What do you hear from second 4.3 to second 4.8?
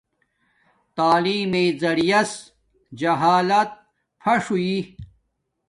ہوݵݵ